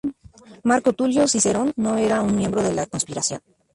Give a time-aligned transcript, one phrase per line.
[0.69, 3.41] Marco Tulio Cicerón no era un miembro de la conspiración.